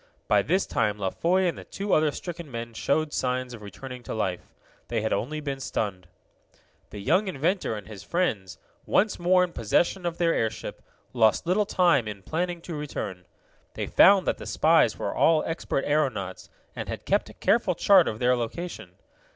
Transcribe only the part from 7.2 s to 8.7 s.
inventor and his friends,